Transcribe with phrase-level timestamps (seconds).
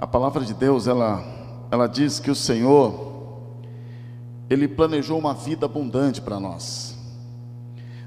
[0.00, 1.22] A palavra de Deus, ela,
[1.70, 3.38] ela diz que o Senhor,
[4.48, 6.96] Ele planejou uma vida abundante para nós.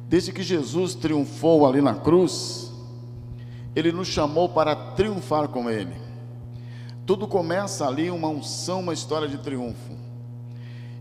[0.10, 2.74] Desde que Jesus triunfou ali na cruz,
[3.76, 5.94] Ele nos chamou para triunfar com Ele.
[7.06, 9.94] Tudo começa ali, uma unção, uma história de triunfo.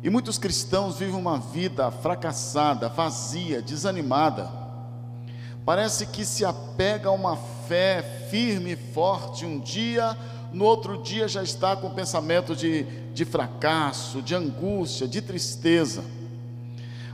[0.02, 4.50] E muitos cristãos vivem uma vida fracassada, vazia, desanimada.
[5.64, 10.18] Parece que se apega a uma fé firme e forte um dia,
[10.53, 12.83] no outro dia já está com pensamento de,
[13.15, 16.05] de fracasso, de angústia, de tristeza.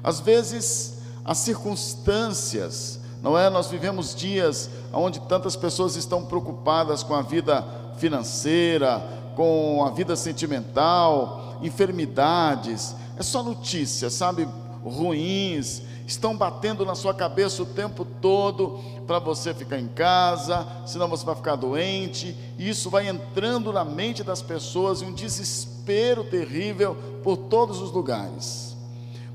[0.02, 3.48] Às vezes, as circunstâncias, não é?
[3.50, 7.64] Nós vivemos dias onde tantas pessoas estão preocupadas com a vida
[7.98, 9.02] financeira,
[9.36, 14.48] com a vida sentimental, enfermidades, é só notícias, sabe,
[14.82, 21.06] ruins, estão batendo na sua cabeça o tempo todo para você ficar em casa, senão
[21.06, 26.24] você vai ficar doente, e isso vai entrando na mente das pessoas e um desespero
[26.24, 28.74] terrível por todos os lugares.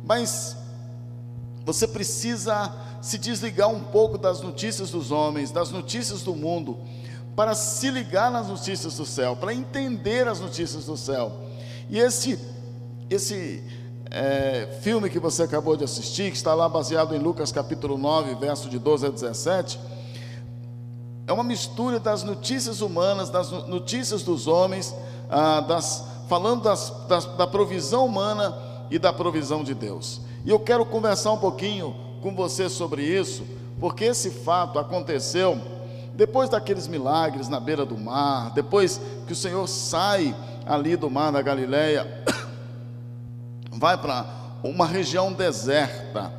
[0.04, 0.58] Mas
[1.64, 6.80] você precisa se desligar um pouco das notícias dos homens, das notícias do mundo
[7.36, 11.32] para se ligar nas notícias do céu, para entender as notícias do céu.
[11.90, 12.40] E esse,
[13.10, 13.64] esse
[14.14, 18.36] é, filme que você acabou de assistir, que está lá baseado em Lucas capítulo 9,
[18.36, 19.80] verso de 12 a 17,
[21.26, 24.94] é uma mistura das notícias humanas, das notícias dos homens,
[25.32, 28.56] ah, das, falando das, das, da provisão humana
[28.92, 30.22] e da provisão de Deus.
[30.46, 33.44] E eu quero conversar um pouquinho com você sobre isso,
[33.80, 35.60] porque esse fato aconteceu
[36.14, 40.36] depois daqueles milagres na beira do mar, depois que o Senhor sai
[40.68, 42.24] ali do mar da Galileia,
[43.84, 44.26] vai para
[44.64, 46.32] uma região deserta.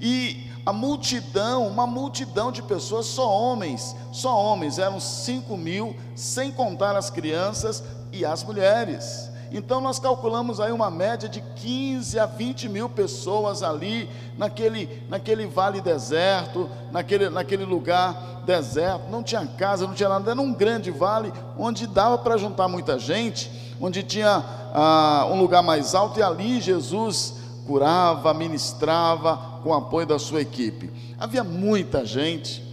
[0.00, 6.50] E a multidão, uma multidão de pessoas, só homens, só homens, eram cinco mil, sem
[6.50, 9.30] contar as crianças e as mulheres.
[9.52, 14.08] Então nós calculamos aí uma média de 15 a 20 mil pessoas ali,
[14.38, 20.40] naquele, naquele vale deserto, naquele, naquele lugar deserto, não tinha casa, não tinha nada, era
[20.40, 24.44] um grande vale onde dava para juntar muita gente, onde tinha
[24.74, 27.34] ah, um lugar mais alto, e ali Jesus
[27.66, 30.90] curava, ministrava com o apoio da sua equipe.
[31.18, 32.64] Havia muita gente,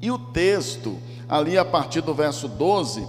[0.00, 0.98] e o texto,
[1.28, 3.06] ali a partir do verso 12,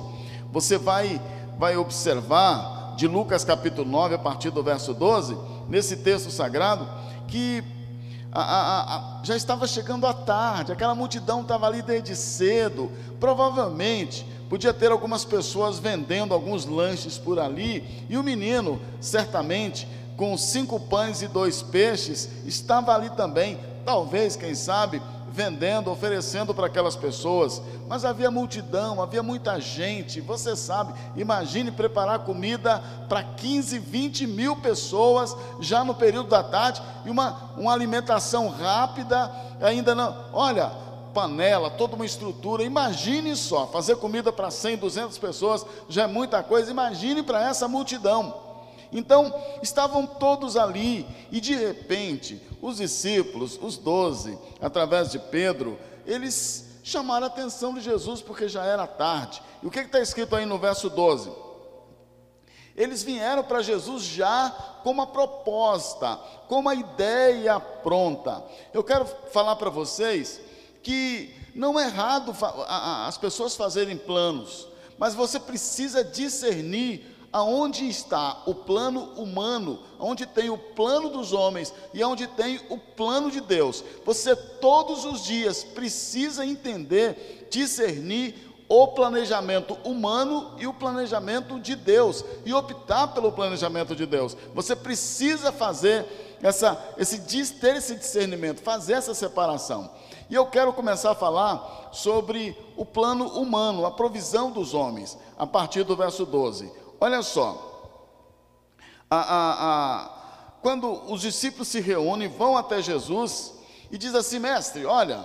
[0.51, 1.21] você vai
[1.57, 5.37] vai observar de Lucas capítulo 9, a partir do verso 12,
[5.69, 6.87] nesse texto sagrado,
[7.27, 7.63] que
[8.33, 14.25] a, a, a, já estava chegando a tarde, aquela multidão estava ali desde cedo, provavelmente
[14.49, 20.79] podia ter algumas pessoas vendendo alguns lanches por ali, e o menino, certamente, com cinco
[20.79, 25.01] pães e dois peixes, estava ali também, talvez, quem sabe,
[25.33, 32.19] vendendo, oferecendo para aquelas pessoas, mas havia multidão, havia muita gente, você sabe, imagine preparar
[32.19, 38.47] comida para 15, 20 mil pessoas já no período da tarde e uma, uma alimentação
[38.47, 40.72] rápida, ainda não, olha,
[41.16, 46.43] panela, toda uma estrutura, imagine só, fazer comida para 100, 200 pessoas já é muita
[46.43, 48.35] coisa, imagine para essa multidão.
[48.91, 49.33] Então,
[49.63, 57.25] estavam todos ali, e de repente, os discípulos, os doze, através de Pedro, eles chamaram
[57.25, 59.44] a atenção de Jesus porque já era tarde.
[59.62, 61.29] E o que está escrito aí no verso 12?
[62.73, 64.50] Eles vieram para Jesus já
[64.81, 66.16] com uma proposta,
[66.47, 68.41] com uma ideia pronta.
[68.73, 70.40] Eu quero falar para vocês
[70.81, 72.34] que não é errado
[73.06, 80.51] as pessoas fazerem planos, mas você precisa discernir aonde está o plano humano, onde tem
[80.51, 83.83] o plano dos homens e onde tem o plano de Deus.
[84.05, 92.23] Você todos os dias precisa entender, discernir o planejamento humano e o planejamento de Deus
[92.45, 94.38] e optar pelo planejamento de Deus.
[94.53, 96.05] Você precisa fazer
[96.41, 97.19] essa, esse
[97.53, 99.89] ter esse discernimento, fazer essa separação.
[100.29, 105.46] E eu quero começar a falar sobre o plano humano, a provisão dos homens, a
[105.46, 106.83] partir do verso 12.
[107.03, 108.00] Olha só,
[109.11, 110.09] a, a, a,
[110.61, 113.55] quando os discípulos se reúnem, vão até Jesus
[113.91, 115.22] e diz assim, mestre, olha,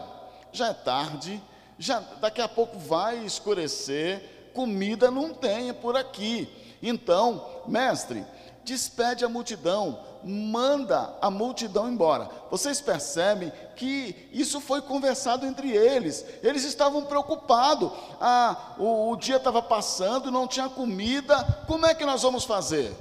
[0.51, 1.41] já é tarde,
[1.79, 6.53] já daqui a pouco vai escurecer, comida não tem por aqui.
[6.83, 8.27] Então, mestre,
[8.65, 12.29] despede a multidão, manda a multidão embora.
[12.51, 16.25] Vocês percebem que isso foi conversado entre eles.
[16.43, 17.91] Eles estavam preocupados.
[18.21, 21.65] Ah, o, o dia estava passando, não tinha comida.
[21.67, 22.95] Como é que nós vamos fazer?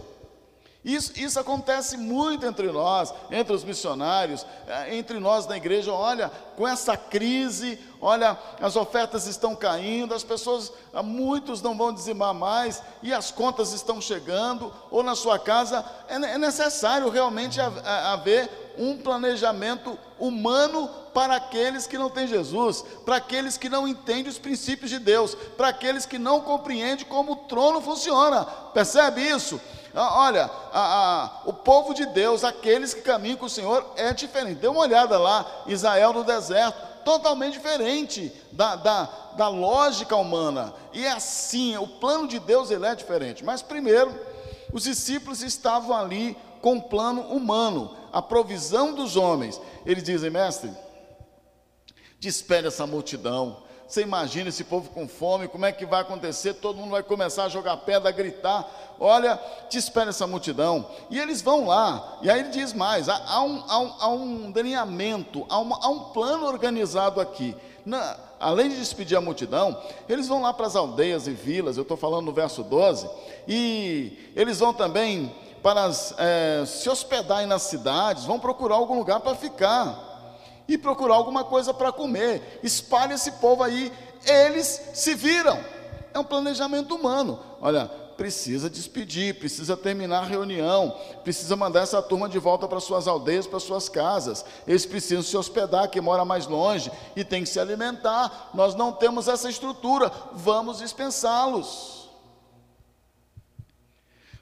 [0.88, 5.92] Isso, isso acontece muito entre nós, entre os missionários, eh, entre nós na igreja.
[5.92, 11.94] Olha, com essa crise, olha, as ofertas estão caindo, as pessoas, ah, muitos não vão
[11.94, 17.60] dizimar mais, e as contas estão chegando, ou na sua casa, é, é necessário realmente
[17.60, 24.32] haver um planejamento humano para aqueles que não têm Jesus, para aqueles que não entendem
[24.32, 28.46] os princípios de Deus, para aqueles que não compreendem como o trono funciona.
[28.46, 29.60] Percebe isso?
[30.00, 34.14] Ah, olha, a, a, o povo de Deus, aqueles que caminham com o Senhor, é
[34.14, 34.60] diferente.
[34.60, 40.72] Dê uma olhada lá, Israel no deserto, totalmente diferente da, da, da lógica humana.
[40.94, 43.44] E é assim, o plano de Deus ele é diferente.
[43.44, 44.14] Mas primeiro,
[44.72, 49.60] os discípulos estavam ali com um plano humano, a provisão dos homens.
[49.84, 50.72] Eles dizem, mestre,
[52.20, 56.56] despede essa multidão, você imagina esse povo com fome, como é que vai acontecer?
[56.56, 58.70] Todo mundo vai começar a jogar pedra, a gritar.
[59.00, 59.40] Olha,
[59.70, 60.86] te espera essa multidão.
[61.10, 62.18] E eles vão lá.
[62.22, 65.80] E aí ele diz mais: há, há, um, há, um, há um, delineamento, há, uma,
[65.82, 67.56] há, um plano organizado aqui.
[67.86, 71.78] Na, além de despedir a multidão, eles vão lá para as aldeias e vilas.
[71.78, 73.10] Eu estou falando no verso 12.
[73.48, 79.22] E eles vão também para as, é, se hospedarem nas cidades, vão procurar algum lugar
[79.22, 80.07] para ficar
[80.68, 82.60] e procurar alguma coisa para comer.
[82.62, 83.92] Espalhe esse povo aí,
[84.26, 85.60] eles se viram.
[86.14, 87.40] É um planejamento humano.
[87.62, 93.08] Olha, precisa despedir, precisa terminar a reunião, precisa mandar essa turma de volta para suas
[93.08, 94.44] aldeias, para suas casas.
[94.68, 98.50] Eles precisam se hospedar, quem mora mais longe e tem que se alimentar.
[98.54, 102.10] Nós não temos essa estrutura, vamos dispensá-los.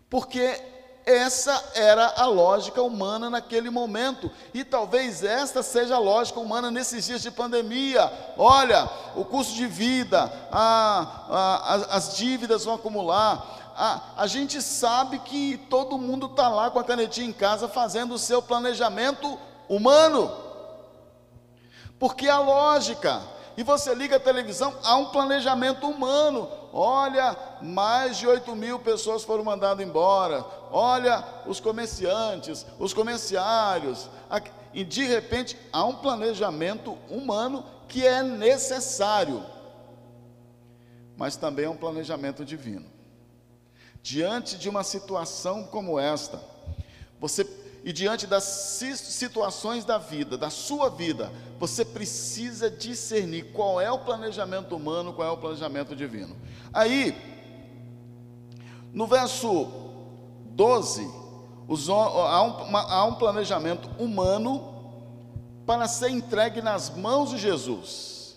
[0.10, 0.75] Porque
[1.06, 7.06] essa era a lógica humana naquele momento, e talvez esta seja a lógica humana nesses
[7.06, 8.12] dias de pandemia.
[8.38, 13.74] Olha, o custo de vida, a, a, as dívidas vão acumular.
[13.78, 18.16] A, a gente sabe que todo mundo está lá com a canetinha em casa fazendo
[18.16, 19.38] o seu planejamento
[19.70, 20.32] humano,
[22.00, 23.22] porque a lógica,
[23.58, 26.50] e você liga a televisão, há um planejamento humano.
[26.74, 30.46] Olha, mais de 8 mil pessoas foram mandadas embora.
[30.72, 34.10] Olha, os comerciantes, os comerciários.
[34.74, 39.46] E de repente há um planejamento humano que é necessário,
[41.16, 42.86] mas também é um planejamento divino.
[44.02, 46.42] Diante de uma situação como esta,
[47.20, 47.46] você
[47.86, 54.00] e diante das situações da vida, da sua vida, você precisa discernir qual é o
[54.00, 56.36] planejamento humano, qual é o planejamento divino.
[56.74, 57.16] Aí,
[58.92, 59.72] no verso
[60.48, 61.08] 12,
[61.68, 64.74] os, há, um, há um planejamento humano
[65.64, 68.36] para ser entregue nas mãos de Jesus.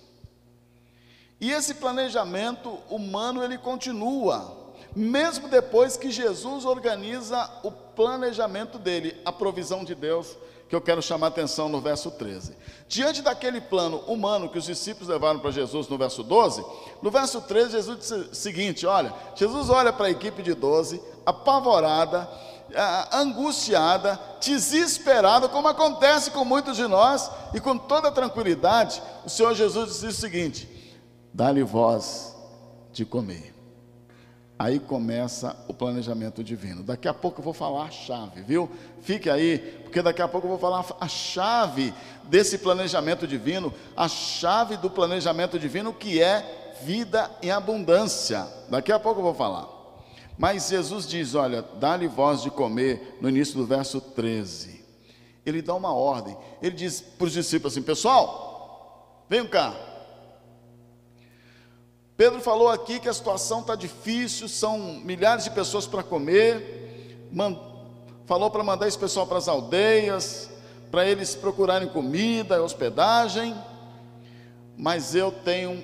[1.41, 4.57] E esse planejamento humano ele continua
[4.94, 10.37] mesmo depois que Jesus organiza o planejamento dele, a provisão de Deus,
[10.69, 12.55] que eu quero chamar a atenção no verso 13.
[12.87, 16.64] Diante daquele plano humano que os discípulos levaram para Jesus no verso 12,
[17.00, 21.00] no verso 13 Jesus disse o seguinte: olha, Jesus olha para a equipe de 12,
[21.25, 22.29] apavorada,
[23.12, 29.94] angustiada, desesperada, como acontece com muitos de nós, e com toda tranquilidade, o Senhor Jesus
[29.94, 30.69] disse o seguinte:
[31.32, 32.37] dá-lhe voz
[32.93, 33.57] de comer.
[34.58, 36.82] Aí começa o planejamento divino.
[36.82, 38.69] Daqui a pouco eu vou falar a chave, viu?
[39.02, 41.94] Fique aí, porque daqui a pouco eu vou falar a chave
[42.25, 48.49] desse planejamento divino, a chave do planejamento divino que é vida em abundância.
[48.69, 49.69] Daqui a pouco eu vou falar.
[50.36, 54.84] Mas Jesus diz: Olha, dá-lhe voz de comer, no início do verso 13.
[55.46, 56.36] Ele dá uma ordem.
[56.60, 59.72] Ele diz para os discípulos assim: Pessoal, venham cá,
[62.19, 67.17] Pedro falou aqui que a situação está difícil, são milhares de pessoas para comer,
[68.27, 70.51] falou para mandar esse pessoal para as aldeias,
[70.91, 73.56] para eles procurarem comida, hospedagem,
[74.77, 75.81] mas eu tenho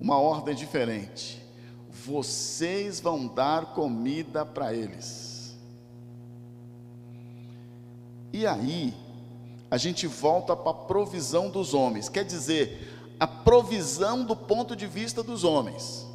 [0.00, 1.44] uma ordem diferente.
[1.90, 5.58] Vocês vão dar comida para eles.
[8.32, 8.94] E aí,
[9.68, 14.86] a gente volta para a provisão dos homens, quer dizer, a provisão do ponto de
[14.86, 16.06] vista dos homens.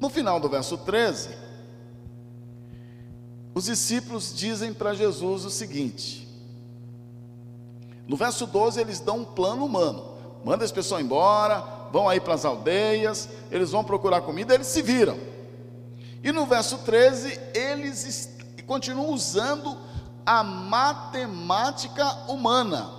[0.00, 1.28] No final do verso 13,
[3.54, 6.26] os discípulos dizem para Jesus o seguinte:
[8.08, 10.02] no verso 12, eles dão um plano humano,
[10.42, 11.62] manda esse pessoal embora,
[11.92, 15.18] vão aí para as aldeias, eles vão procurar comida, eles se viram.
[16.24, 18.34] E no verso 13, eles
[18.66, 19.76] continuam usando
[20.24, 22.95] a matemática humana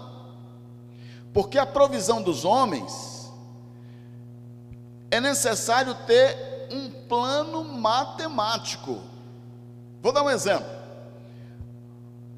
[1.37, 3.31] porque a provisão dos homens
[5.11, 8.99] é necessário ter um plano matemático.
[10.01, 10.67] Vou dar um exemplo.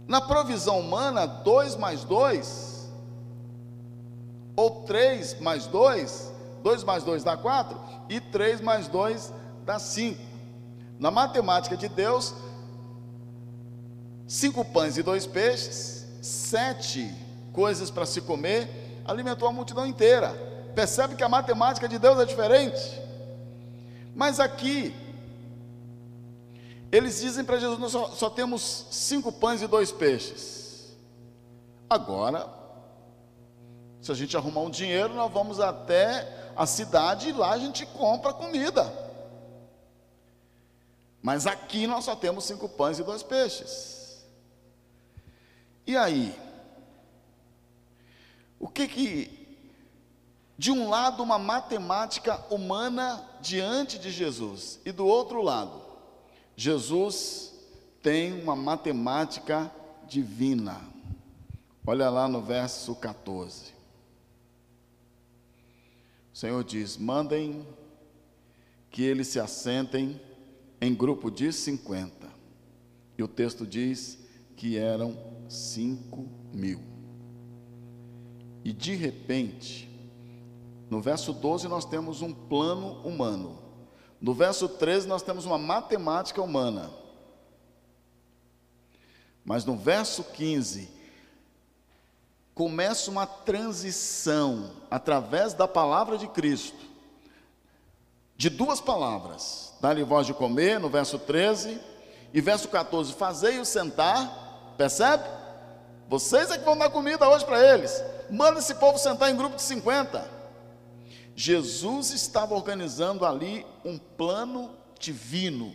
[0.06, 2.92] Na provisão humana, 2 mais 2,
[4.54, 7.80] ou 3 mais 2, 2 mais 2 dá 4,
[8.10, 9.34] e 3 mais 2
[9.66, 10.22] dá 5.
[11.00, 12.36] Na matemática de Deus,
[14.28, 17.16] cinco pães e dois peixes, sete
[17.54, 20.34] coisas para se comer, alimentou a multidão inteira.
[20.76, 23.02] Percebe que a matemática de Deus é diferente?
[24.16, 24.96] Mas aqui,
[26.92, 30.96] eles dizem para Jesus: nós só, só temos cinco pães e dois peixes.
[31.90, 32.48] Agora,
[34.02, 37.86] se a gente arrumar um dinheiro, nós vamos até a cidade e lá a gente
[37.86, 38.92] compra comida.
[41.22, 44.26] Mas aqui nós só temos cinco pães e dois peixes.
[45.86, 46.49] E aí?
[48.60, 49.40] O que que.
[50.58, 55.82] De um lado, uma matemática humana diante de Jesus, e do outro lado,
[56.54, 57.54] Jesus
[58.04, 59.72] tem uma matemática
[60.06, 60.82] divina.
[61.88, 63.74] Olha lá no verso 14.
[66.34, 67.66] O Senhor diz: mandem
[68.92, 70.20] que eles se assentem
[70.82, 72.28] em grupo de 50.
[73.18, 74.18] E o texto diz
[74.56, 76.99] que eram 5 mil.
[78.64, 79.90] E de repente,
[80.90, 83.60] no verso 12 nós temos um plano humano.
[84.20, 86.92] No verso 13 nós temos uma matemática humana.
[89.46, 90.90] Mas no verso 15
[92.54, 96.90] começa uma transição através da palavra de Cristo
[98.40, 99.74] de duas palavras.
[99.82, 101.78] Dá-lhe voz de comer, no verso 13,
[102.34, 105.26] e verso 14, fazei-o sentar, percebe?
[106.08, 108.02] Vocês é que vão dar comida hoje para eles.
[108.32, 110.40] Manda esse povo sentar em grupo de 50.
[111.36, 115.74] Jesus estava organizando ali um plano divino.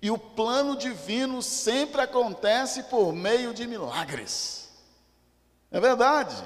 [0.00, 4.70] E o plano divino sempre acontece por meio de milagres.
[5.70, 6.36] É verdade.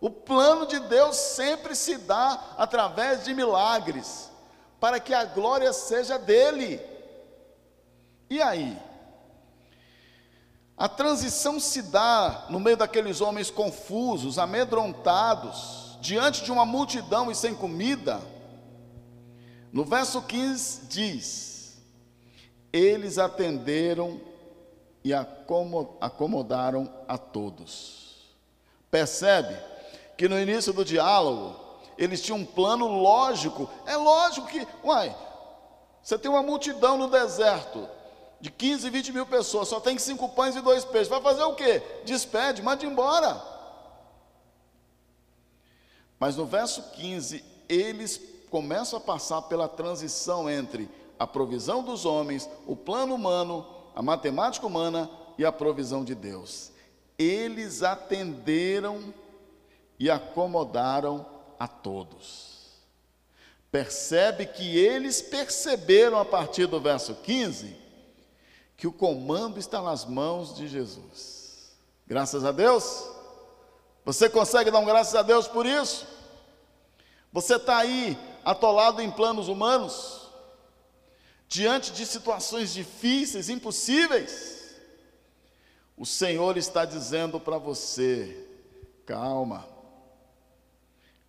[0.00, 4.30] O plano de Deus sempre se dá através de milagres
[4.78, 6.80] para que a glória seja dele.
[8.28, 8.78] E aí?
[10.76, 17.34] A transição se dá no meio daqueles homens confusos, amedrontados, diante de uma multidão e
[17.34, 18.20] sem comida.
[19.72, 21.78] No verso 15 diz:
[22.72, 24.20] Eles atenderam
[25.04, 28.34] e acomodaram a todos.
[28.90, 29.56] Percebe
[30.16, 31.60] que no início do diálogo,
[31.96, 33.70] eles tinham um plano lógico.
[33.86, 35.14] É lógico que, uai,
[36.02, 37.88] você tem uma multidão no deserto
[38.40, 41.08] de 15, 20 mil pessoas, só tem cinco pães e dois peixes.
[41.08, 41.82] Vai fazer o quê?
[42.04, 43.42] Despede, manda embora.
[46.18, 50.88] Mas no verso 15, eles começam a passar pela transição entre
[51.18, 56.70] a provisão dos homens, o plano humano, a matemática humana e a provisão de Deus.
[57.18, 59.12] Eles atenderam
[59.98, 61.24] e acomodaram
[61.58, 62.54] a todos.
[63.70, 67.83] Percebe que eles perceberam a partir do verso 15
[68.76, 71.76] que o comando está nas mãos de Jesus.
[72.06, 73.08] Graças a Deus.
[74.04, 76.06] Você consegue dar um graças a Deus por isso?
[77.32, 80.30] Você está aí atolado em planos humanos,
[81.48, 84.76] diante de situações difíceis, impossíveis.
[85.96, 88.46] O Senhor está dizendo para você:
[89.06, 89.74] calma,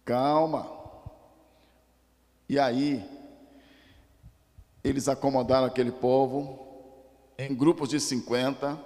[0.05, 0.71] Calma.
[2.47, 3.03] E aí,
[4.83, 6.64] eles acomodaram aquele povo
[7.37, 8.79] em grupos de 50,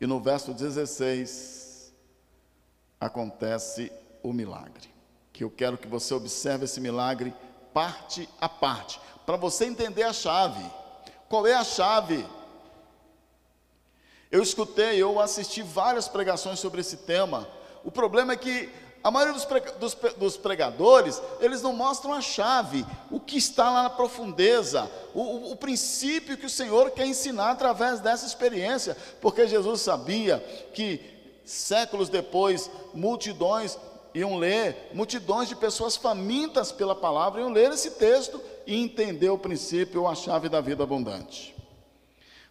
[0.00, 1.92] e no verso 16
[3.00, 3.92] acontece
[4.22, 4.88] o milagre.
[5.32, 7.32] Que eu quero que você observe esse milagre
[7.72, 10.64] parte a parte, para você entender a chave.
[11.28, 12.26] Qual é a chave?
[14.30, 17.48] Eu escutei, eu assisti várias pregações sobre esse tema.
[17.84, 18.68] O problema é que
[19.08, 19.32] a maioria
[19.80, 25.22] dos, dos, pregadores, eles não mostram a chave, o que está lá na profundeza, o,
[25.22, 31.00] o, o princípio que o Senhor quer ensinar através dessa experiência, porque Jesus sabia que
[31.42, 33.78] séculos depois, multidões
[34.12, 39.38] iam ler, multidões de pessoas famintas pela palavra iam ler esse texto e entender o
[39.38, 41.56] princípio a chave da vida abundante.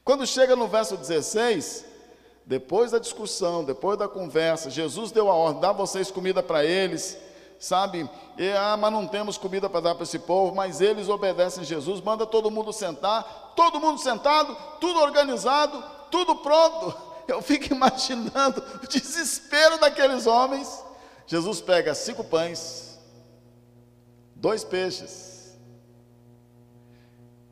[0.03, 1.85] Quando chega no verso 16,
[2.47, 7.17] depois da discussão, depois da conversa, Jesus deu a ordem: dá vocês comida para eles,
[7.59, 8.09] sabe?
[8.37, 11.99] E, ah, mas não temos comida para dar para esse povo, mas eles obedecem Jesus,
[11.99, 16.95] manda todo mundo sentar, todo mundo sentado, tudo organizado, tudo pronto.
[17.27, 20.85] Eu fico imaginando o desespero daqueles homens.
[21.25, 22.97] Jesus pega cinco pães,
[24.33, 25.57] dois peixes,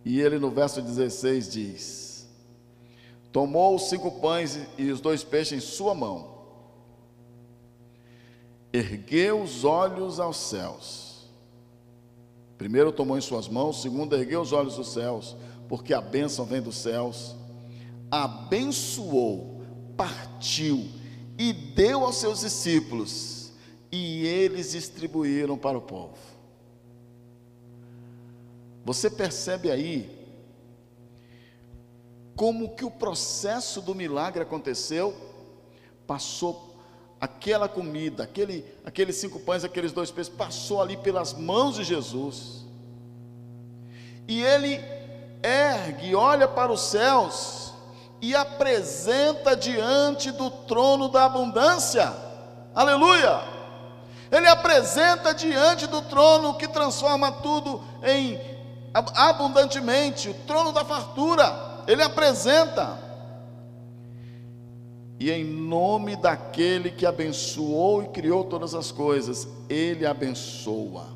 [0.05, 2.04] e ele no verso 16 diz:
[3.35, 6.37] tomou os cinco pães e os dois peixes em sua mão,
[8.71, 11.27] ergueu os olhos aos céus.
[12.57, 15.35] Primeiro tomou em suas mãos, segundo ergueu os olhos aos céus,
[15.67, 17.35] porque a bênção vem dos céus.
[18.09, 19.61] Abençoou,
[19.97, 20.87] partiu
[21.37, 23.51] e deu aos seus discípulos,
[23.91, 26.15] e eles distribuíram para o povo.
[28.85, 30.14] Você percebe aí
[32.35, 35.15] como que o processo do milagre aconteceu?
[36.05, 36.75] Passou
[37.19, 42.65] aquela comida, aquele, aqueles cinco pães, aqueles dois peixes, passou ali pelas mãos de Jesus.
[44.27, 44.81] E ele
[45.41, 47.73] ergue, olha para os céus
[48.21, 52.13] e apresenta diante do trono da abundância.
[52.73, 53.41] Aleluia!
[54.31, 58.39] Ele apresenta diante do trono que transforma tudo em
[58.93, 62.99] abundantemente, o trono da fartura, ele apresenta.
[65.19, 71.07] E em nome daquele que abençoou e criou todas as coisas, ele abençoa.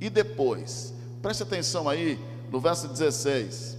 [0.00, 2.18] E depois, preste atenção aí
[2.50, 3.76] no verso 16.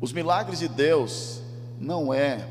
[0.00, 1.42] Os milagres de Deus
[1.78, 2.46] não é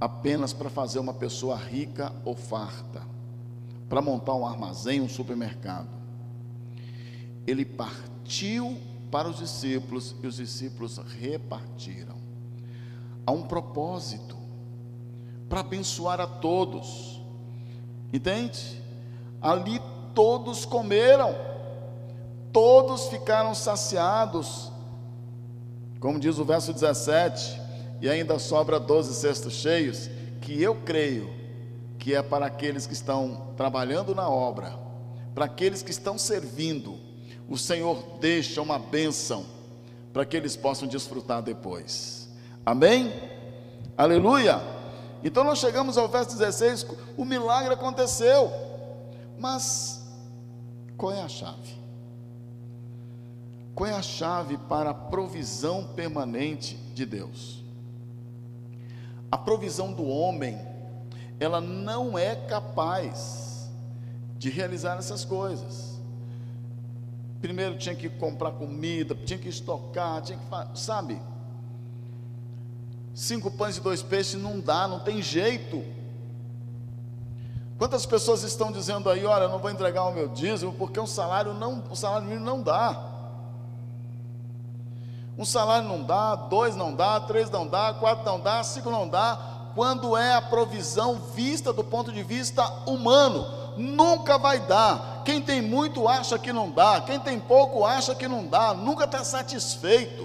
[0.00, 3.02] apenas para fazer uma pessoa rica ou farta,
[3.88, 5.96] para montar um armazém, um supermercado
[7.46, 8.76] ele partiu
[9.10, 12.16] para os discípulos e os discípulos repartiram.
[13.26, 14.36] Há um propósito
[15.48, 17.20] para abençoar a todos,
[18.12, 18.82] entende?
[19.40, 19.80] Ali
[20.14, 21.34] todos comeram,
[22.52, 24.72] todos ficaram saciados,
[26.00, 27.60] como diz o verso 17,
[28.00, 30.08] e ainda sobra 12 cestos cheios,
[30.40, 31.30] que eu creio
[31.98, 34.78] que é para aqueles que estão trabalhando na obra,
[35.34, 36.95] para aqueles que estão servindo,
[37.48, 39.46] o Senhor deixa uma bênção
[40.12, 42.28] para que eles possam desfrutar depois.
[42.64, 43.12] Amém?
[43.96, 44.60] Aleluia!
[45.22, 46.86] Então nós chegamos ao verso 16,
[47.16, 48.50] o milagre aconteceu,
[49.38, 50.04] mas
[50.96, 51.76] qual é a chave?
[53.74, 57.62] Qual é a chave para a provisão permanente de Deus?
[59.30, 60.58] A provisão do homem,
[61.38, 63.68] ela não é capaz
[64.38, 65.95] de realizar essas coisas
[67.40, 71.20] primeiro tinha que comprar comida, tinha que estocar, tinha que, sabe?
[73.14, 75.82] Cinco pães e dois peixes não dá, não tem jeito.
[77.78, 81.52] Quantas pessoas estão dizendo aí, olha, não vou entregar o meu dízimo porque o salário
[81.52, 83.12] não, o salário mínimo não dá.
[85.38, 89.06] Um salário não dá, dois não dá, três não dá, quatro não dá, cinco não
[89.06, 89.38] dá.
[89.74, 93.46] Quando é a provisão vista do ponto de vista humano,
[93.76, 95.15] nunca vai dar.
[95.26, 99.06] Quem tem muito acha que não dá, quem tem pouco acha que não dá, nunca
[99.06, 100.24] está satisfeito.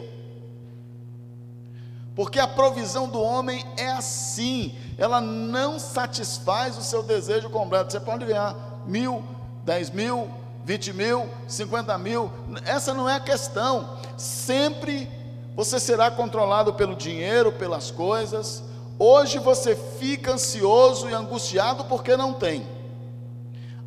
[2.15, 7.91] Porque a provisão do homem é assim, ela não satisfaz o seu desejo completo.
[7.91, 9.23] Você pode ganhar mil,
[9.65, 10.29] dez mil,
[10.63, 12.31] vinte mil, cinquenta mil,
[12.63, 13.97] essa não é a questão.
[14.15, 15.09] Sempre
[15.55, 18.61] você será controlado pelo dinheiro, pelas coisas.
[18.99, 22.79] Hoje você fica ansioso e angustiado porque não tem.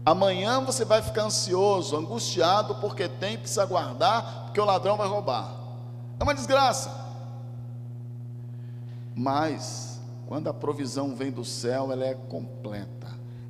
[0.05, 5.55] Amanhã você vai ficar ansioso, angustiado, porque tem, precisa guardar, porque o ladrão vai roubar.
[6.21, 6.91] É uma desgraça.
[9.15, 13.09] Mas, quando a provisão vem do céu, ela é completa,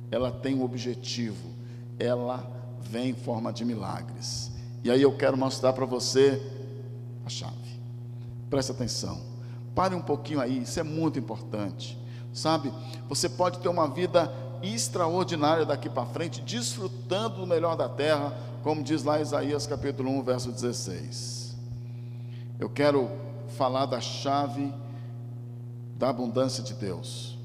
[0.09, 1.49] ela tem um objetivo,
[1.99, 4.51] ela vem em forma de milagres.
[4.83, 6.41] E aí eu quero mostrar para você
[7.25, 7.81] a chave.
[8.49, 9.19] Preste atenção.
[9.73, 11.99] Pare um pouquinho aí, isso é muito importante.
[12.31, 12.71] Sabe,
[13.09, 18.83] você pode ter uma vida extraordinária daqui para frente, desfrutando do melhor da terra, como
[18.83, 21.55] diz lá Isaías capítulo 1, verso 16.
[22.59, 23.09] Eu quero
[23.49, 24.73] falar da chave
[25.97, 27.37] da abundância de Deus.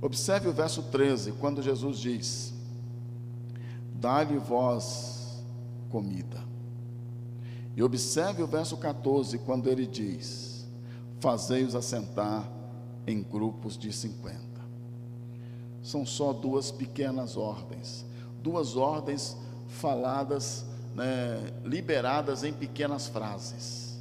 [0.00, 2.54] Observe o verso 13, quando Jesus diz:
[3.94, 5.42] Dá-lhe vós
[5.90, 6.42] comida.
[7.76, 10.66] E observe o verso 14, quando ele diz:
[11.20, 12.48] Fazei-os assentar
[13.06, 14.51] em grupos de 50
[15.82, 18.04] são só duas pequenas ordens,
[18.42, 19.36] duas ordens
[19.68, 20.64] faladas,
[20.94, 24.00] né, liberadas em pequenas frases.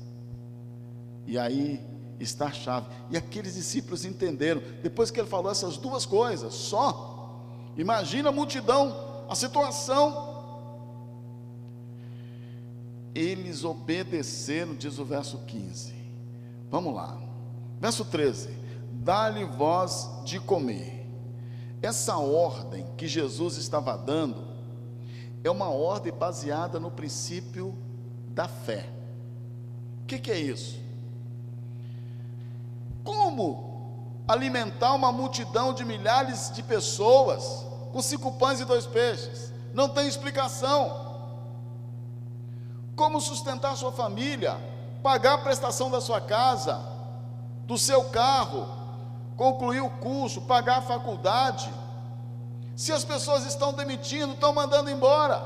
[1.26, 1.84] E aí
[2.20, 2.88] está a chave.
[3.10, 7.42] E aqueles discípulos entenderam, depois que ele falou essas duas coisas, só,
[7.76, 10.30] imagina a multidão, a situação.
[13.14, 15.94] Eles obedeceram, diz o verso 15.
[16.70, 17.18] Vamos lá.
[17.80, 18.50] Verso 13:
[18.94, 21.01] Dá-lhe voz de comer.
[21.82, 24.48] Essa ordem que Jesus estava dando
[25.44, 27.76] é uma ordem baseada no princípio
[28.28, 28.88] da fé.
[30.04, 30.80] O que, que é isso?
[33.04, 39.52] Como alimentar uma multidão de milhares de pessoas com cinco pães e dois peixes?
[39.74, 41.10] Não tem explicação.
[42.96, 44.56] Como sustentar sua família,
[45.02, 46.80] pagar a prestação da sua casa,
[47.66, 48.81] do seu carro,
[49.42, 51.74] concluir o curso, pagar a faculdade?
[52.76, 55.42] Se as pessoas estão demitindo, estão mandando embora.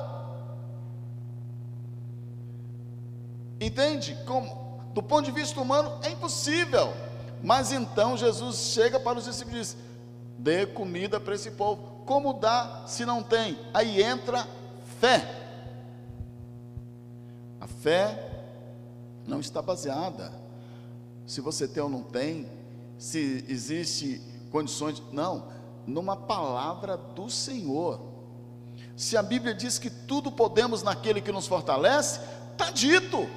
[3.58, 4.18] Entende?
[4.26, 6.94] Como, do ponto de vista humano, é impossível.
[7.42, 9.78] Mas então Jesus chega para os discípulos e diz:
[10.38, 12.04] dê comida para esse povo.
[12.06, 13.58] Como dá se não tem?
[13.74, 14.46] Aí entra
[15.00, 15.26] fé.
[17.62, 18.44] A fé
[19.26, 20.34] não está baseada
[21.26, 22.46] se você tem ou não tem,
[22.98, 25.48] se existe condições, não,
[25.86, 28.00] numa palavra do Senhor.
[28.96, 32.20] Se a Bíblia diz que tudo podemos naquele que nos fortalece,
[32.54, 33.28] está dito.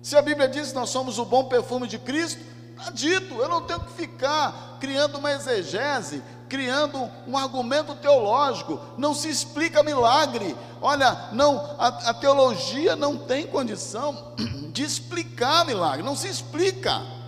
[0.00, 3.34] Se a Bíblia diz que nós somos o bom perfume de Cristo, está dito.
[3.34, 8.80] Eu não tenho que ficar criando uma exegese, criando um argumento teológico.
[8.96, 10.56] Não se explica milagre.
[10.80, 14.34] Olha, não, a, a teologia não tem condição
[14.72, 16.02] de explicar milagre.
[16.02, 17.21] Não se explica.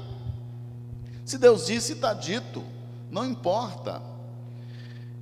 [1.24, 2.62] Se Deus disse, está dito.
[3.10, 4.02] Não importa.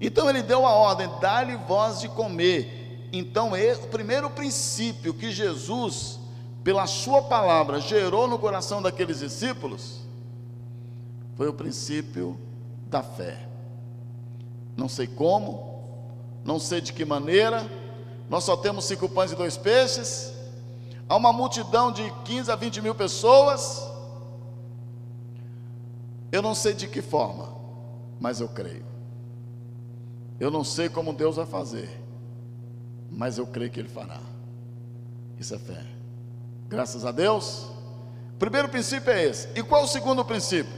[0.00, 3.08] Então ele deu a ordem: dá-lhe voz de comer.
[3.12, 6.18] Então, o primeiro princípio que Jesus
[6.62, 10.00] pela Sua palavra, gerou no coração daqueles discípulos,
[11.36, 12.38] foi o princípio
[12.86, 13.48] da fé.
[14.76, 15.82] Não sei como,
[16.44, 17.66] não sei de que maneira,
[18.28, 20.32] nós só temos cinco pães e dois peixes,
[21.08, 23.82] há uma multidão de 15 a 20 mil pessoas,
[26.32, 27.54] eu não sei de que forma,
[28.18, 28.86] mas eu creio.
[30.40, 31.90] Eu não sei como Deus vai fazer,
[33.10, 34.18] mas eu creio que Ele fará.
[35.38, 35.84] Isso é fé.
[36.68, 37.66] Graças a Deus.
[38.38, 39.48] Primeiro princípio é esse.
[39.54, 40.72] E qual é o segundo princípio?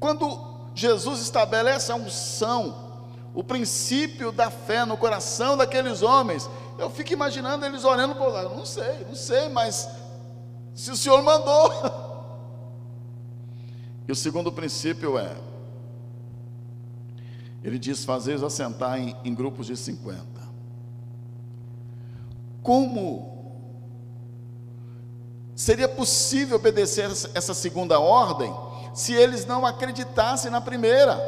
[0.00, 3.02] Quando Jesus estabelece a unção,
[3.34, 6.48] o princípio da fé no coração daqueles homens,
[6.78, 9.88] eu fico imaginando eles olhando para o lado, não sei, não sei, mas
[10.74, 11.70] se o Senhor mandou.
[14.06, 15.36] E o segundo princípio é,
[17.62, 20.24] ele diz: fazer assentar em, em grupos de 50.
[22.62, 23.36] Como
[25.56, 28.54] Seria possível obedecer essa segunda ordem
[28.92, 31.18] se eles não acreditassem na primeira.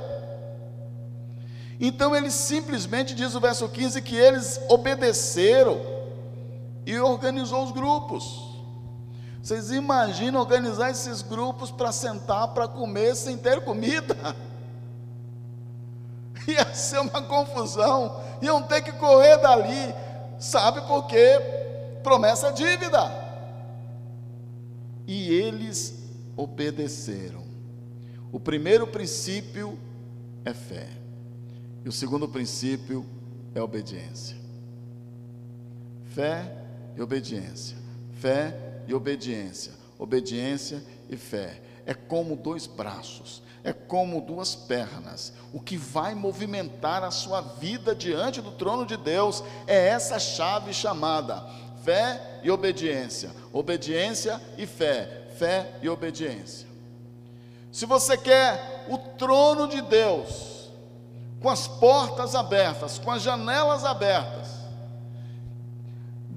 [1.80, 5.80] Então ele simplesmente diz o verso 15 que eles obedeceram
[6.84, 8.47] e organizou os grupos.
[9.48, 14.14] Vocês imaginam organizar esses grupos para sentar para comer sem ter comida?
[16.46, 19.94] Ia ser uma confusão, iam ter que correr dali,
[20.38, 21.40] sabe por quê?
[22.02, 23.10] Promessa dívida
[25.06, 25.94] e eles
[26.36, 27.42] obedeceram.
[28.30, 29.78] O primeiro princípio
[30.44, 30.90] é fé,
[31.86, 33.02] e o segundo princípio
[33.54, 34.36] é obediência.
[36.14, 36.54] Fé
[36.94, 37.78] e obediência,
[38.20, 41.60] fé e obediência, obediência e fé.
[41.84, 45.32] É como dois braços, é como duas pernas.
[45.52, 50.72] O que vai movimentar a sua vida diante do trono de Deus é essa chave
[50.72, 51.44] chamada
[51.84, 56.68] fé e obediência, obediência e fé, fé e obediência.
[57.72, 60.70] Se você quer o trono de Deus,
[61.40, 64.57] com as portas abertas, com as janelas abertas,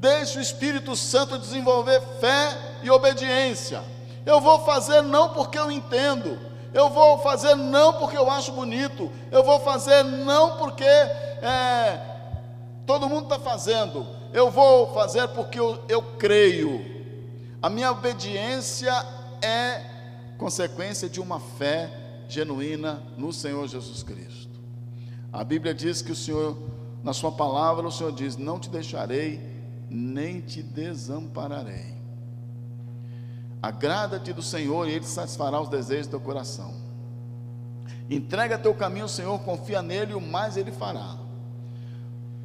[0.02, 3.84] deixe o Espírito Santo desenvolver fé e obediência.
[4.26, 6.40] Eu vou fazer não porque eu entendo,
[6.74, 12.02] eu vou fazer não porque eu acho bonito, eu vou fazer não porque é,
[12.86, 16.84] todo mundo está fazendo, eu vou fazer porque eu, eu creio.
[17.62, 18.92] A minha obediência
[19.40, 19.86] é
[20.36, 21.92] consequência de uma fé
[22.28, 24.60] genuína no Senhor Jesus Cristo.
[25.32, 26.58] A Bíblia diz que o Senhor,
[27.04, 29.51] na Sua palavra, o Senhor diz: Não te deixarei,
[29.92, 32.00] nem te desampararei.
[33.62, 36.74] Agrada-te do Senhor e Ele satisfará os desejos do teu coração.
[38.10, 41.18] Entrega teu caminho ao Senhor, confia nele e o mais Ele fará.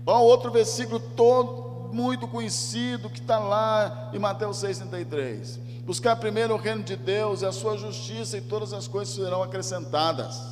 [0.04, 5.59] Olha outro versículo todo muito conhecido que está lá em Mateus 6,33.
[5.85, 9.40] Buscar primeiro o reino de Deus e a sua justiça, e todas as coisas serão
[9.42, 10.42] acrescentadas.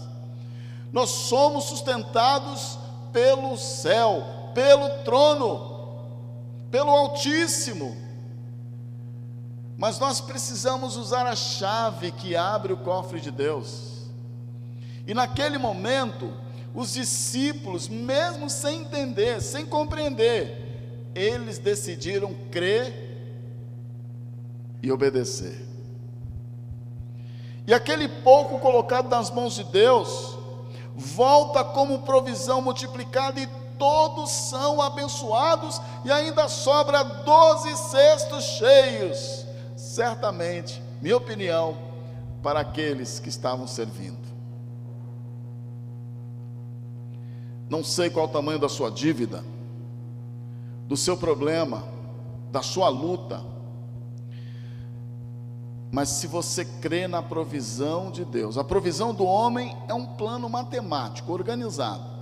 [0.92, 2.78] Nós somos sustentados
[3.12, 4.22] pelo céu,
[4.54, 5.73] pelo trono,
[6.74, 7.96] pelo Altíssimo.
[9.78, 14.10] Mas nós precisamos usar a chave que abre o cofre de Deus.
[15.06, 16.32] E naquele momento,
[16.74, 23.38] os discípulos, mesmo sem entender, sem compreender, eles decidiram crer
[24.82, 25.64] e obedecer.
[27.68, 30.36] E aquele pouco colocado nas mãos de Deus,
[30.96, 33.46] volta como provisão multiplicada e
[33.78, 39.46] todos são abençoados e ainda sobra doze cestos cheios.
[39.76, 41.76] Certamente, minha opinião,
[42.42, 44.24] para aqueles que estavam servindo.
[47.68, 49.42] Não sei qual o tamanho da sua dívida,
[50.86, 51.82] do seu problema,
[52.50, 53.42] da sua luta,
[55.94, 60.48] mas se você crê na provisão de Deus, a provisão do homem é um plano
[60.48, 62.13] matemático, organizado.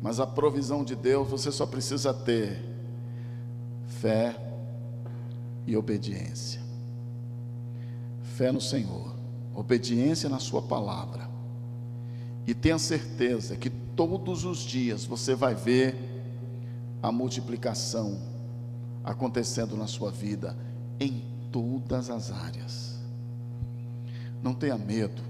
[0.00, 2.64] Mas a provisão de Deus, você só precisa ter
[3.86, 4.36] fé
[5.66, 6.60] e obediência.
[8.22, 9.14] Fé no Senhor,
[9.54, 11.28] obediência na Sua palavra.
[12.46, 15.96] E tenha certeza que todos os dias você vai ver
[17.02, 18.18] a multiplicação
[19.04, 20.56] acontecendo na sua vida
[21.00, 22.98] em todas as áreas.
[24.42, 25.22] Não tenha medo.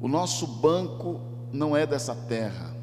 [0.00, 1.20] O nosso banco
[1.52, 2.74] não é dessa terra,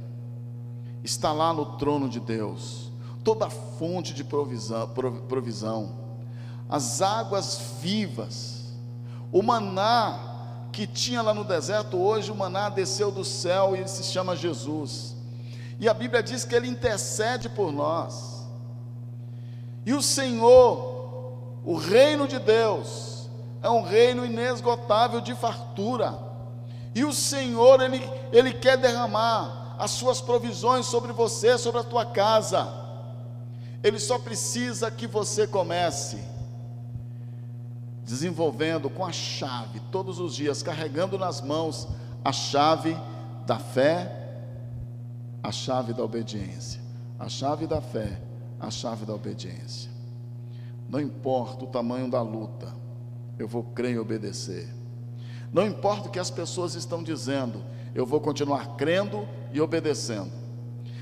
[1.04, 2.92] está lá no trono de Deus.
[3.24, 4.88] Toda fonte de provisão,
[5.28, 5.94] provisão,
[6.70, 8.66] as águas vivas,
[9.32, 10.28] o maná
[10.72, 14.36] que tinha lá no deserto, hoje o maná desceu do céu e ele se chama
[14.36, 15.16] Jesus.
[15.80, 18.48] E a Bíblia diz que ele intercede por nós.
[19.86, 21.34] E o Senhor,
[21.66, 23.30] o reino de Deus,
[23.62, 26.18] é um reino inesgotável de fartura.
[26.94, 32.06] E o Senhor, ele, ele quer derramar as suas provisões sobre você, sobre a tua
[32.06, 32.68] casa.
[33.82, 36.20] Ele só precisa que você comece
[38.04, 41.88] desenvolvendo com a chave, todos os dias, carregando nas mãos
[42.26, 42.98] a chave
[43.46, 44.42] da fé,
[45.42, 46.82] a chave da obediência,
[47.18, 48.20] a chave da fé,
[48.60, 49.90] a chave da obediência.
[50.90, 52.76] Não importa o tamanho da luta,
[53.38, 54.68] eu vou crer e obedecer.
[55.54, 57.64] Não importa o que as pessoas estão dizendo,
[57.96, 60.32] eu vou continuar crendo e obedecendo.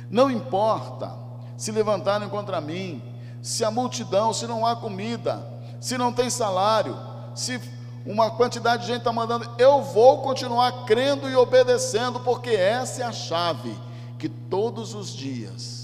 [0.10, 1.14] Não importa
[1.56, 3.02] se levantarem contra mim,
[3.42, 5.46] se a multidão, se não há comida,
[5.80, 6.96] se não tem salário,
[7.36, 7.60] se
[8.06, 13.06] uma quantidade de gente está mandando, eu vou continuar crendo e obedecendo, porque essa é
[13.06, 13.76] a chave
[14.18, 15.78] que todos os dias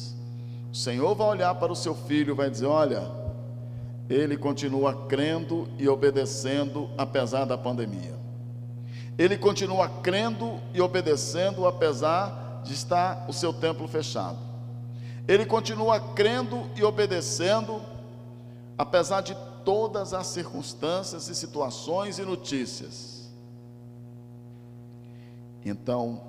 [0.74, 3.04] o Senhor vai olhar para o seu filho e vai dizer: Olha,
[4.10, 8.16] ele continua crendo e obedecendo apesar da pandemia.
[9.16, 14.38] Ele continua crendo e obedecendo apesar de estar o seu templo fechado.
[15.28, 17.82] Ele continua crendo e obedecendo
[18.78, 23.32] apesar de todas as circunstâncias e situações e notícias.
[25.64, 26.22] Então,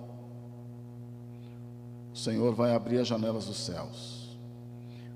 [2.13, 4.39] o Senhor vai abrir as janelas dos céus,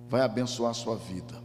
[0.09, 1.40] vai abençoar a sua vida,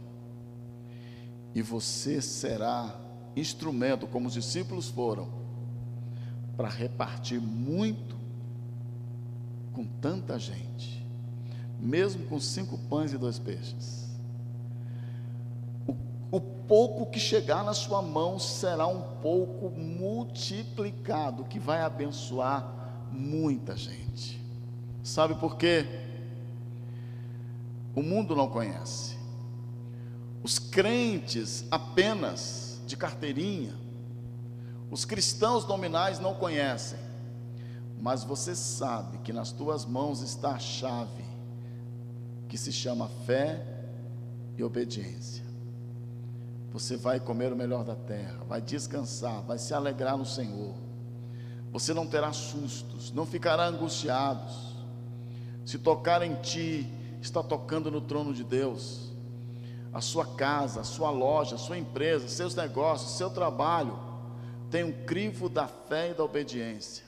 [1.54, 2.92] e você será
[3.36, 5.28] instrumento, como os discípulos foram,
[6.56, 8.13] para repartir muito
[9.74, 11.06] com tanta gente,
[11.78, 14.04] mesmo com cinco pães e dois peixes
[16.34, 23.76] o pouco que chegar na sua mão será um pouco multiplicado, que vai abençoar muita
[23.76, 24.42] gente.
[25.00, 25.86] Sabe por quê?
[27.94, 29.16] O mundo não conhece.
[30.42, 33.74] Os crentes apenas de carteirinha,
[34.90, 36.98] os cristãos nominais não conhecem.
[38.04, 41.24] Mas você sabe que nas tuas mãos está a chave
[42.50, 43.66] que se chama fé
[44.58, 45.42] e obediência.
[46.70, 50.74] Você vai comer o melhor da terra, vai descansar, vai se alegrar no Senhor.
[51.72, 54.76] Você não terá sustos, não ficará angustiados.
[55.64, 56.86] Se tocar em ti,
[57.22, 59.14] está tocando no trono de Deus.
[59.94, 63.98] A sua casa, a sua loja, a sua empresa, seus negócios, seu trabalho,
[64.70, 67.03] tem um crivo da fé e da obediência.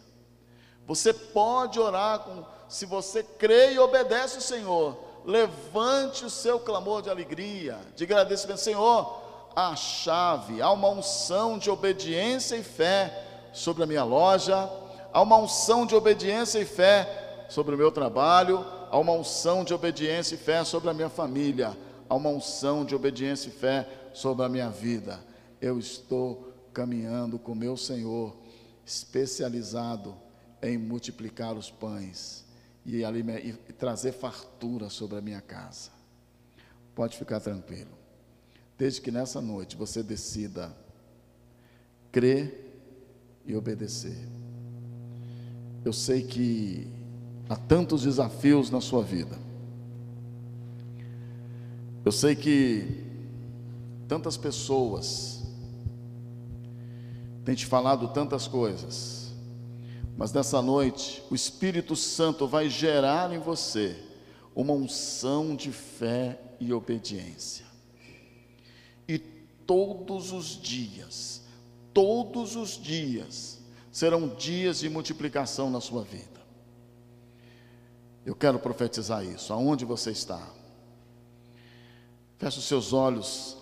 [0.87, 7.03] Você pode orar com, se você crê e obedece o Senhor, levante o seu clamor
[7.03, 13.83] de alegria, de agradecimento, Senhor a chave, há uma unção de obediência e fé sobre
[13.83, 14.71] a minha loja,
[15.11, 19.73] há uma unção de obediência e fé sobre o meu trabalho, há uma unção de
[19.73, 21.75] obediência e fé sobre a minha família,
[22.07, 25.19] há uma unção de obediência e fé sobre a minha vida.
[25.59, 28.37] Eu estou caminhando com meu Senhor,
[28.85, 30.15] especializado
[30.63, 32.45] em multiplicar os pães
[32.85, 35.91] e, e trazer fartura sobre a minha casa.
[36.95, 37.97] Pode ficar tranquilo
[38.79, 40.77] desde que nessa noite você decida
[42.13, 42.65] crer
[43.45, 44.29] e obedecer.
[45.85, 46.87] Eu sei que
[47.49, 49.39] há tantos desafios na sua vida.
[52.05, 53.05] Eu sei que
[54.09, 55.43] tantas pessoas
[57.45, 59.26] tem te falado tantas coisas,
[60.17, 64.03] mas nessa noite o Espírito Santo vai gerar em você
[64.55, 67.67] uma unção de fé e obediência.
[69.07, 71.43] E todos os dias,
[71.93, 73.61] todos os dias,
[73.93, 76.41] serão dias de multiplicação na sua vida.
[78.25, 80.43] Eu quero profetizar isso, aonde você está.
[82.39, 83.57] Feche os seus olhos,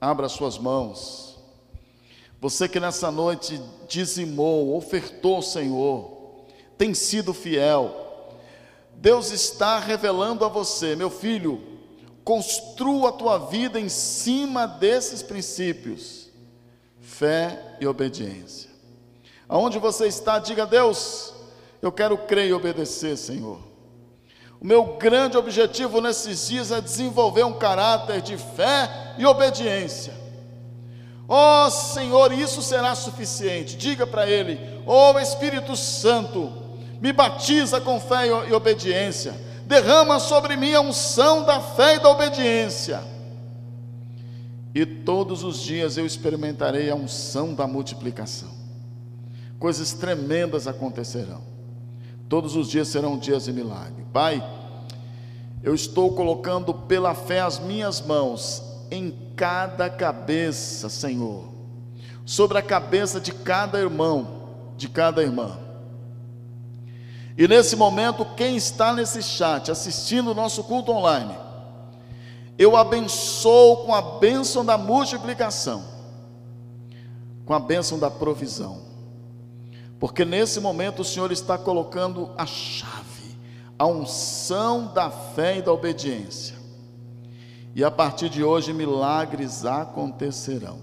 [0.00, 1.31] abra as suas mãos.
[2.42, 6.10] Você que nessa noite dizimou, ofertou ao Senhor,
[6.76, 8.34] tem sido fiel.
[8.96, 11.62] Deus está revelando a você, meu filho,
[12.24, 16.30] construa a tua vida em cima desses princípios:
[17.00, 18.70] fé e obediência.
[19.48, 21.32] Aonde você está, diga a Deus,
[21.80, 23.60] eu quero crer e obedecer, Senhor.
[24.60, 30.21] O meu grande objetivo nesses dias é desenvolver um caráter de fé e obediência.
[31.34, 33.74] Ó oh, Senhor, isso será suficiente.
[33.74, 36.52] Diga para Ele: Ó oh, Espírito Santo,
[37.00, 39.34] me batiza com fé e obediência.
[39.64, 43.02] Derrama sobre mim a unção da fé e da obediência.
[44.74, 48.50] E todos os dias eu experimentarei a unção da multiplicação.
[49.58, 51.40] Coisas tremendas acontecerão.
[52.28, 54.04] Todos os dias serão dias de milagre.
[54.12, 54.46] Pai,
[55.62, 61.44] eu estou colocando pela fé as minhas mãos em cada cabeça, Senhor,
[62.26, 65.58] sobre a cabeça de cada irmão, de cada irmã.
[67.36, 71.34] E nesse momento, quem está nesse chat assistindo o nosso culto online,
[72.58, 75.82] eu abençoo com a bênção da multiplicação,
[77.46, 78.92] com a bênção da provisão
[80.02, 83.38] porque nesse momento o Senhor está colocando a chave,
[83.78, 86.56] a unção da fé e da obediência.
[87.74, 90.78] E a partir de hoje milagres acontecerão.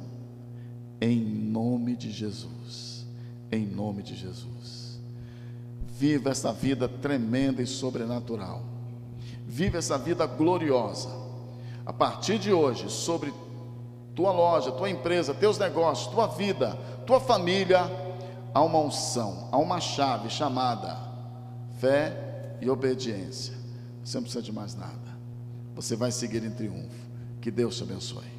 [0.99, 3.05] Em nome de Jesus.
[3.51, 4.99] Em nome de Jesus.
[5.87, 8.63] Viva essa vida tremenda e sobrenatural.
[9.47, 11.09] Viva essa vida gloriosa.
[11.85, 13.33] A partir de hoje, sobre
[14.15, 17.89] tua loja, tua empresa, teus negócios, tua vida, tua família,
[18.53, 20.97] há uma unção, há uma chave chamada
[21.79, 23.53] fé e obediência.
[24.03, 25.08] Você não precisa de mais nada.
[25.79, 27.07] Você vai seguir em triunfo.
[27.39, 28.38] Que Deus te abençoe.